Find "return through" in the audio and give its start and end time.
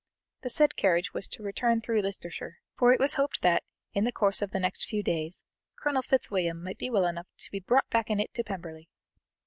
1.43-2.01